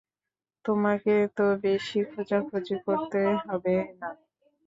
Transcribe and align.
তোমাকে 0.65 1.15
তো 1.37 1.45
বেশি 1.63 1.99
খোঁজাখুঁজি 2.11 2.75
করতে 2.85 3.19
হবে 3.41 3.75
না। 3.99 4.09